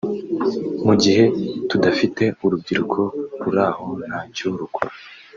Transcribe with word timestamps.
mu 0.85 0.93
gihe 1.03 1.23
tudafite 1.69 2.23
urubyiruko 2.43 2.99
ruraho 3.43 3.85
ntacyo 4.07 4.47
rukora 4.59 4.91